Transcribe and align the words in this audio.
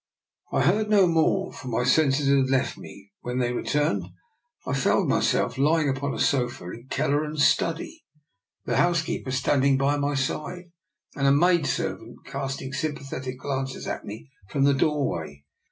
I 0.51 0.63
heard 0.63 0.89
no 0.89 1.05
more, 1.05 1.53
for 1.53 1.67
my 1.67 1.83
senses 1.83 2.27
had 2.27 2.49
left 2.49 2.75
me. 2.75 3.11
When 3.21 3.37
they 3.37 3.53
returned 3.53 4.03
I 4.65 4.73
found 4.73 5.07
myself 5.07 5.59
lying 5.59 5.89
upon 5.89 6.11
a 6.11 6.17
sofa 6.19 6.71
in 6.71 6.87
Kelleran's 6.89 7.45
study, 7.47 8.03
the 8.65 8.71
30 8.71 8.77
DR. 8.77 8.77
NIKOLA'S 8.77 8.77
EXPERIMENT. 8.77 8.77
housekeeper 9.27 9.31
standing 9.31 9.77
by 9.77 9.97
my 9.97 10.15
side, 10.15 10.71
and 11.15 11.27
a 11.27 11.31
maid 11.31 11.67
servant 11.67 12.17
casting 12.25 12.73
sympathetic 12.73 13.37
glances 13.37 13.85
at 13.85 14.03
me 14.03 14.31
from 14.49 14.63
the 14.63 14.73
doorway. 14.73 15.43